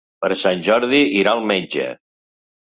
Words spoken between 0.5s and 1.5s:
Jordi irà al